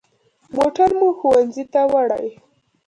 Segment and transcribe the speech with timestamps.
[0.55, 2.27] موټر مو ښوونځي ته وړي.